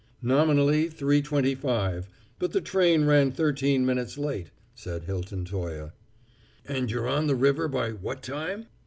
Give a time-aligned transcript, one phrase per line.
[0.23, 2.09] "Nominally three twenty five;
[2.39, 5.91] but the train ran thirteen minutes late," said Hilton Toye.
[6.67, 8.65] "And you're on the river by what time?"